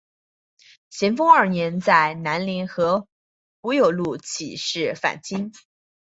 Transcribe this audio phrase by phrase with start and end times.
[0.89, 3.07] 咸丰二年在南宁和
[3.61, 5.51] 胡有禄起事反清。